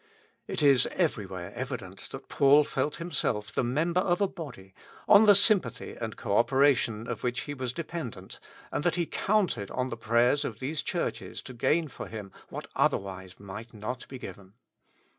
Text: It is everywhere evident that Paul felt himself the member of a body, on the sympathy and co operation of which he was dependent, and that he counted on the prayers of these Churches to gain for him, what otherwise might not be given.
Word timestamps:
It 0.47 0.63
is 0.63 0.87
everywhere 0.93 1.53
evident 1.53 2.09
that 2.09 2.27
Paul 2.27 2.63
felt 2.63 2.95
himself 2.95 3.53
the 3.53 3.63
member 3.63 3.99
of 4.01 4.19
a 4.19 4.27
body, 4.27 4.73
on 5.07 5.27
the 5.27 5.35
sympathy 5.35 5.95
and 5.95 6.17
co 6.17 6.37
operation 6.37 7.05
of 7.07 7.21
which 7.21 7.41
he 7.41 7.53
was 7.53 7.71
dependent, 7.71 8.39
and 8.71 8.83
that 8.83 8.95
he 8.95 9.05
counted 9.05 9.69
on 9.69 9.89
the 9.89 9.95
prayers 9.97 10.43
of 10.43 10.57
these 10.57 10.81
Churches 10.81 11.43
to 11.43 11.53
gain 11.53 11.87
for 11.87 12.07
him, 12.07 12.31
what 12.49 12.65
otherwise 12.75 13.39
might 13.39 13.75
not 13.75 14.07
be 14.07 14.17
given. 14.17 14.53